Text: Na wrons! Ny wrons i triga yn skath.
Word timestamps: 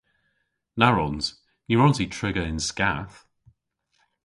Na 0.79 0.87
wrons! 0.91 1.25
Ny 1.67 1.73
wrons 1.75 1.97
i 2.03 2.05
triga 2.15 2.43
yn 2.51 2.59
skath. 2.69 3.17